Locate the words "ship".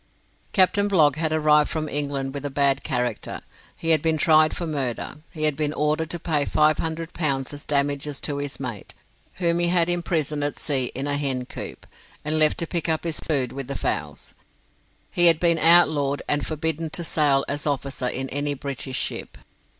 18.97-19.37